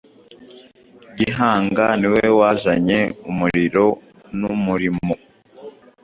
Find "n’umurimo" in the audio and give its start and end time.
4.39-5.13